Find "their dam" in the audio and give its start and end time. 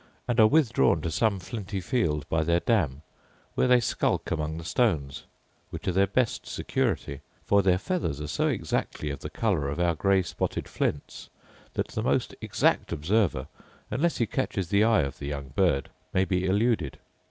2.43-3.03